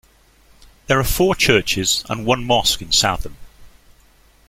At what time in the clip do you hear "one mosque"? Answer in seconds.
2.25-2.81